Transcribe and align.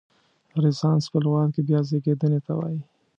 رنسانس 0.61 1.03
په 1.11 1.17
لغت 1.23 1.49
کې 1.55 1.61
بیا 1.67 1.79
زیږیدنې 1.89 2.39
ته 2.45 2.53
وایي. 2.57 2.79